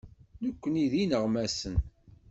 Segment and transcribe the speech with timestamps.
[0.45, 1.75] Nekkni d ineɣmasen.